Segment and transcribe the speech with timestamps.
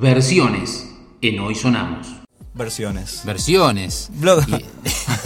[0.00, 0.88] versiones
[1.20, 2.06] en Hoy Sonamos.
[2.54, 3.22] Versiones.
[3.24, 4.08] Versiones.
[4.14, 4.64] Bloque.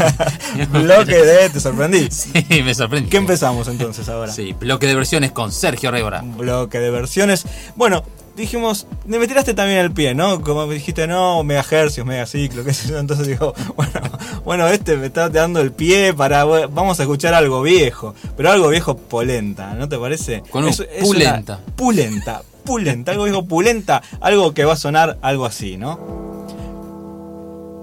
[0.73, 1.50] bloque de.
[1.50, 2.08] Te sorprendí.
[2.11, 3.09] Sí, me sorprendí.
[3.09, 4.33] ¿Qué empezamos entonces ahora?
[4.33, 6.23] Sí, bloque de versiones con Sergio Rebora.
[6.23, 7.47] Bloque de versiones.
[7.77, 8.05] Bueno,
[8.37, 10.41] dijimos, me tiraste también el pie, ¿no?
[10.43, 12.98] Como me dijiste, no, megahercios, megaciclo, qué sé yo.
[12.98, 14.01] Entonces digo, bueno,
[14.45, 16.45] bueno, este me está dando el pie para.
[16.45, 20.43] Vamos a escuchar algo viejo, pero algo viejo polenta, ¿no te parece?
[20.51, 21.61] Con un pulenta.
[21.77, 26.17] pulenta, pulenta, algo viejo pulenta, algo que va a sonar algo así, ¿no?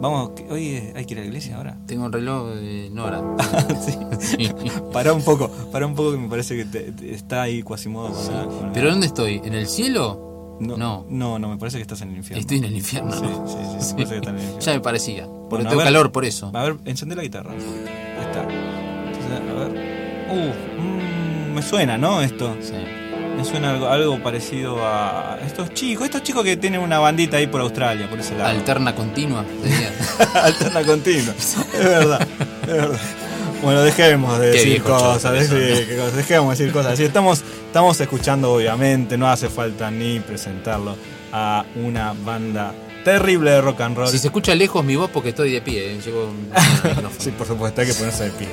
[0.03, 1.77] Vamos, hoy hay que ir a la iglesia ahora.
[1.85, 3.21] Tengo un reloj de Nora.
[4.20, 4.49] sí.
[4.91, 8.90] Para un poco, para un poco que me parece que está ahí Quasimodo con, ¿Pero
[8.90, 9.41] dónde estoy?
[9.45, 10.57] ¿En el cielo?
[10.59, 12.41] No, no, no, me parece que estás en el infierno.
[12.41, 13.12] Estoy en el infierno.
[13.13, 14.59] Sí, sí, sí, me parece que estás en el infierno.
[14.59, 15.27] Ya me parecía.
[15.49, 16.52] Porque tengo calor por eso.
[16.54, 17.52] A ver, encendé la guitarra.
[17.52, 18.41] Ahí está.
[18.41, 19.93] a ver.
[20.31, 22.21] Uh, mmm, me suena, ¿no?
[22.21, 22.54] Esto.
[22.59, 22.73] Sí.
[23.37, 27.47] Me suena algo, algo parecido a estos chicos, estos chicos que tienen una bandita ahí
[27.47, 28.49] por Australia, por ese lado.
[28.49, 29.43] Alterna continua,
[30.35, 32.27] Alterna continua, es verdad,
[32.62, 32.99] es verdad.
[33.63, 36.99] Bueno, dejemos de decir cosas, dejemos de decir cosas.
[36.99, 40.97] Estamos, estamos escuchando, obviamente, no hace falta ni presentarlo
[41.31, 44.07] a una banda terrible de rock and roll.
[44.07, 45.99] Si se escucha lejos mi voz porque estoy de pie, ¿eh?
[46.03, 46.49] llevo un
[47.20, 48.47] Sí, por supuesto, hay que ponerse de pie.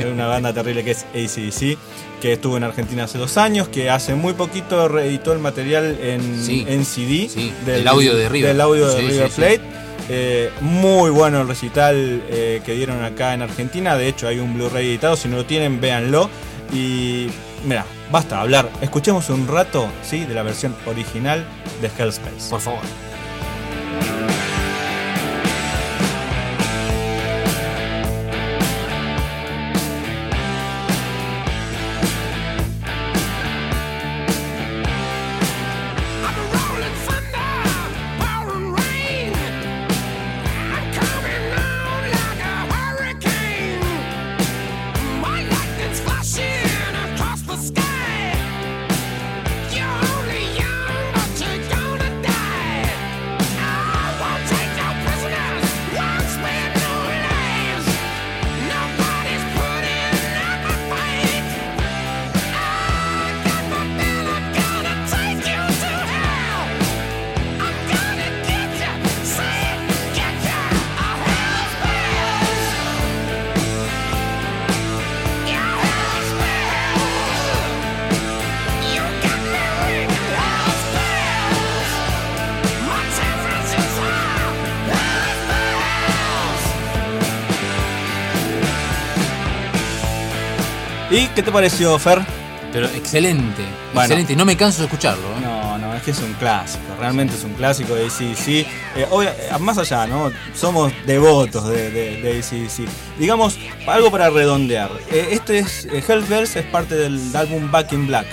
[0.00, 1.78] Es una banda terrible que es ACDC,
[2.20, 6.84] que estuvo en Argentina hace dos años, que hace muy poquito reeditó el material en,
[6.84, 7.28] CD
[7.66, 9.60] del, audio de River, del audio de River Plate.
[10.08, 11.94] Eh, muy bueno el recital
[12.28, 13.96] eh, que dieron acá en Argentina.
[13.96, 15.16] De hecho, hay un Blu-ray editado.
[15.16, 16.30] Si no lo tienen, véanlo.
[16.72, 17.28] Y
[17.64, 18.70] mira, basta hablar.
[18.80, 20.24] Escuchemos un rato ¿sí?
[20.24, 21.44] de la versión original
[21.80, 22.48] de Hellspace.
[22.50, 23.09] Por favor.
[91.10, 92.20] ¿Y qué te pareció, Fer?
[92.72, 94.36] Pero excelente, excelente.
[94.36, 95.26] No me canso de escucharlo.
[95.26, 95.40] ¿eh?
[95.42, 98.48] No, no, es que es un clásico, realmente es un clásico de ACDC.
[98.48, 98.66] Eh,
[98.96, 100.30] eh, más allá, ¿no?
[100.54, 102.88] Somos devotos de, de, ACDC.
[103.18, 104.88] Digamos, algo para redondear.
[105.10, 108.26] Eh, este es, Hellverse es parte del álbum Back in Black.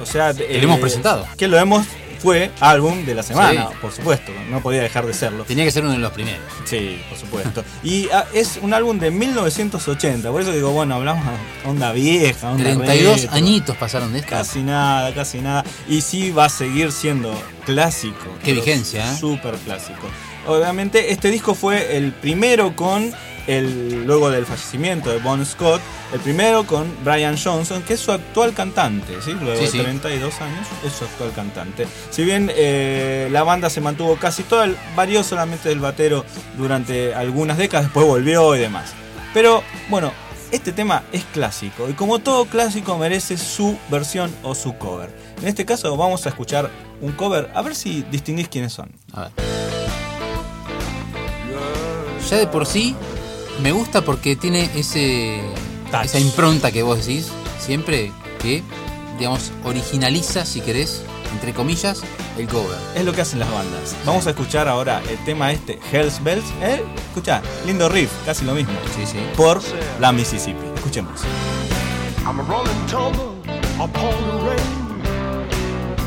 [0.00, 1.24] O sea, que lo hemos presentado.
[1.36, 1.86] Que lo hemos
[2.18, 5.44] fue álbum de la semana, por supuesto, no podía dejar de serlo.
[5.44, 6.40] Tenía que ser uno de los primeros.
[6.64, 7.64] Sí, por supuesto.
[7.82, 12.50] y ah, es un álbum de 1980, por eso digo, bueno, hablamos de onda vieja,
[12.50, 14.30] onda 32 añitos pasaron de esto.
[14.30, 15.64] Casi nada, casi nada.
[15.88, 17.32] Y sí va a seguir siendo
[17.64, 18.36] clásico.
[18.42, 19.16] Qué vigencia, ¿eh?
[19.16, 20.08] Súper clásico.
[20.46, 23.12] Obviamente este disco fue el primero con
[23.48, 25.80] el, luego del fallecimiento de Bon Scott,
[26.12, 29.32] el primero con Brian Johnson, que es su actual cantante, ¿sí?
[29.32, 31.88] luego de 32 años es su actual cantante.
[32.10, 36.24] Si bien eh, la banda se mantuvo casi toda, varió solamente del batero
[36.56, 38.92] durante algunas décadas, después volvió y demás.
[39.32, 40.12] Pero bueno,
[40.52, 45.10] este tema es clásico y como todo clásico merece su versión o su cover.
[45.40, 46.70] En este caso vamos a escuchar
[47.00, 48.92] un cover, a ver si distinguís quiénes son.
[49.12, 49.32] A ver.
[52.28, 52.94] Ya de por sí
[53.62, 55.40] me gusta porque tiene ese
[56.02, 58.62] esa impronta que vos decís siempre que
[59.18, 61.02] digamos originaliza si querés
[61.32, 62.02] entre comillas
[62.38, 62.78] el cover.
[62.94, 63.96] Es lo que hacen las bandas.
[64.06, 66.44] Vamos a escuchar ahora el tema este Hell's Bells.
[66.62, 68.72] Eh, escucha lindo riff casi lo mismo.
[68.96, 69.18] Sí, sí.
[69.36, 69.60] por
[70.00, 70.66] la Mississippi.
[70.76, 71.22] Escuchemos.
[72.24, 73.34] I'm a rolling tumble
[73.78, 74.60] upon the rain.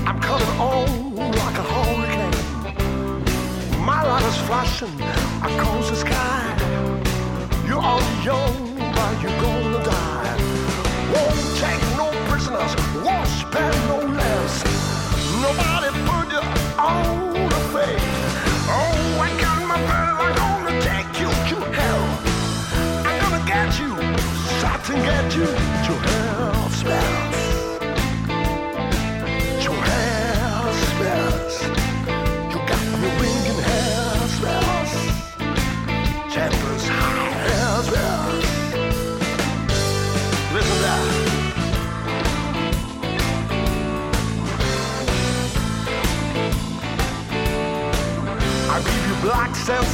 [0.06, 2.32] I'm coming on like a hurricane.
[3.86, 5.02] My light is flashing
[5.44, 6.41] across the sky
[7.84, 9.61] on your own while you go.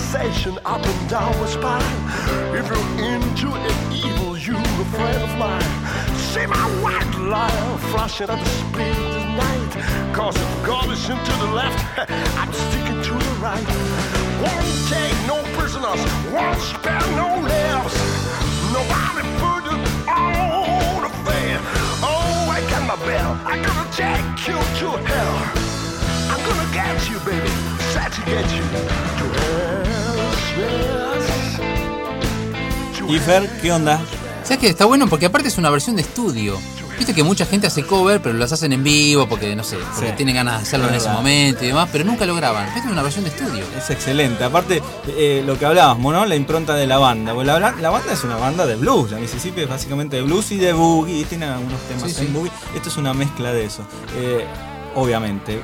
[0.08, 1.84] Sensation up and down the spine.
[2.56, 5.72] If you're into it evil, you a friend of mine.
[6.16, 9.74] See my white line flashing at the speed of night.
[10.16, 11.80] Cause if God is into the left,
[12.40, 13.68] I'm sticking to the right.
[14.44, 16.02] Won't take no prisoners,
[16.32, 17.96] won't spare no lives.
[18.72, 19.28] Nobody
[19.68, 21.60] it on the fan.
[22.02, 23.32] Oh, I got my bell.
[23.44, 25.38] I'm gonna take you to hell.
[26.32, 27.50] I'm gonna get you, baby.
[27.92, 29.87] Sad to get you to hell.
[33.10, 34.00] Y Fer, ¿qué onda?
[34.44, 36.58] ¿Sabes que Está bueno porque aparte es una versión de estudio.
[36.98, 40.10] Viste que mucha gente hace cover, pero las hacen en vivo porque, no sé, porque
[40.10, 40.14] Sí.
[40.18, 42.68] tienen ganas de hacerlo en ese momento y demás, pero nunca lo graban.
[42.70, 43.64] Esta es una versión de estudio.
[43.78, 44.44] Es excelente.
[44.44, 46.26] Aparte, eh, lo que hablábamos, ¿no?
[46.26, 47.34] La impronta de la banda.
[47.36, 49.12] La, la banda es una banda de blues.
[49.12, 51.24] La Mississippi es básicamente de blues y de boogie.
[51.26, 52.34] Tienen algunos temas Sí, en sí.
[52.34, 52.52] boogie.
[52.76, 53.84] Esto es una mezcla de eso.
[54.16, 54.44] Eh,
[54.96, 55.62] obviamente,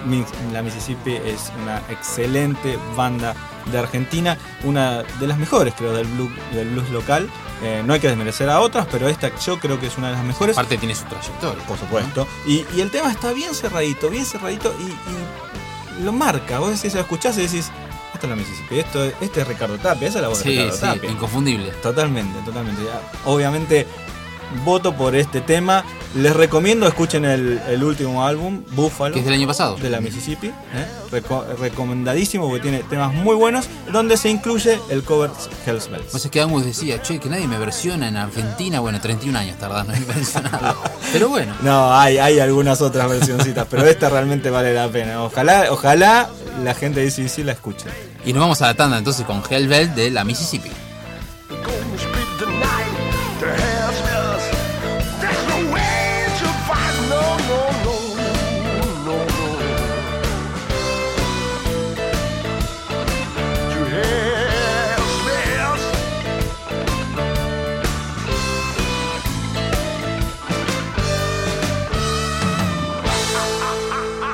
[0.53, 3.33] la Mississippi es una excelente banda
[3.71, 4.37] de Argentina.
[4.63, 7.29] Una de las mejores, creo, del blues, del blues local.
[7.61, 10.15] Eh, no hay que desmerecer a otras, pero esta yo creo que es una de
[10.15, 10.57] las mejores.
[10.57, 11.63] Aparte tiene su trayectoria.
[11.65, 12.27] Por supuesto.
[12.45, 16.59] Y, y el tema está bien cerradito, bien cerradito y, y lo marca.
[16.59, 17.71] Vos decís, lo escuchás y decís,
[18.13, 20.49] esto es la Mississippi, esto, es- este es Ricardo Tapia, esa es la voz de
[20.49, 21.09] Ricardo sí, Tapia.
[21.11, 21.71] inconfundible.
[21.81, 22.83] Totalmente, totalmente.
[22.83, 23.87] Ya, Obviamente
[24.63, 25.83] voto por este tema.
[26.15, 29.13] Les recomiendo escuchen el, el último álbum, Buffalo.
[29.13, 29.75] Que es del año pasado.
[29.77, 30.47] De la Mississippi.
[30.47, 30.53] ¿eh?
[31.11, 35.31] Reco- recomendadísimo porque tiene temas muy buenos donde se incluye el cover
[35.65, 36.05] Hell's Bells.
[36.11, 38.79] Pues es que Angus decía, che, que nadie me versiona en Argentina.
[38.79, 40.75] Bueno, 31 años tardando en versionarlo.
[41.11, 41.53] Pero bueno.
[41.61, 45.23] No, hay, hay algunas otras versioncitas, pero esta realmente vale la pena.
[45.23, 46.29] Ojalá, ojalá
[46.63, 47.85] la gente de CC la escuche.
[48.25, 50.69] Y nos vamos a la tanda entonces con Hellbelt de la Mississippi.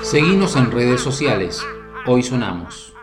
[0.09, 1.63] Seguimos en redes sociales.
[2.07, 2.95] Hoy sonamos.